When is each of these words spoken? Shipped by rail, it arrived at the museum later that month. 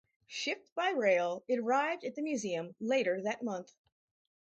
Shipped 0.25 0.73
by 0.73 0.89
rail, 0.89 1.43
it 1.47 1.59
arrived 1.59 2.03
at 2.03 2.15
the 2.15 2.23
museum 2.23 2.73
later 2.79 3.21
that 3.21 3.43
month. 3.43 3.71